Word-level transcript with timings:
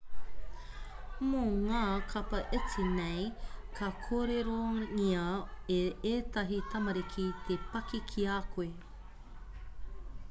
mō 1.31 1.41
ngā 1.65 1.81
kapa 2.13 2.39
iti 2.59 2.85
nei 2.95 3.27
ka 3.81 3.91
kōrerongia 4.07 5.27
e 5.77 5.79
ētahi 6.15 6.61
tamariki 6.73 7.29
te 7.47 7.61
paki 7.69 8.05
ki 8.15 8.29
a 8.41 8.41
koe 8.57 8.71